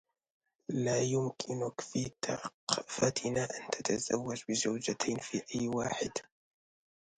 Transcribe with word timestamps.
لا 0.69 0.97
يمكنك 1.01 1.81
في 1.81 2.11
ثقافتنا 2.25 3.43
أن 3.43 3.69
تتزوج 3.71 4.43
بزوجتين 4.49 5.17
في 5.17 5.41
آن 5.55 5.67
واحد. 5.75 6.11